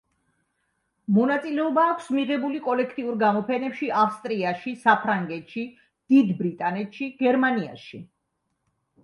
მონაწილეობა 1.17 1.83
აქვს 1.89 2.07
მიღებული 2.19 2.61
კოლექტიურ 2.67 3.19
გამოფენებში 3.25 3.91
ავსტრიაში, 4.05 4.75
საფრანგეთში, 4.87 5.67
დიდ 6.15 6.33
ბრიტანეთში, 6.43 7.13
გერმანიაში. 7.23 8.03